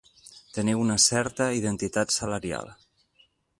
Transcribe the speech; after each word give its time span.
Teniu 0.57 0.79
una 0.83 0.95
certa 1.03 1.47
identitat 1.59 2.17
salarial. 2.17 2.75